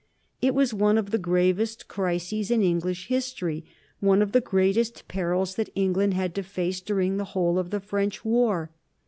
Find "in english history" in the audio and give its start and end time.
2.49-3.65